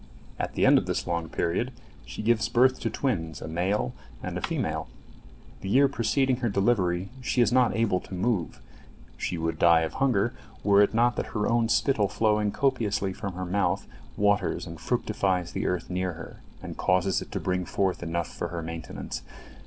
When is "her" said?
6.37-6.49, 11.37-11.47, 13.33-13.45, 16.13-16.37, 18.47-18.63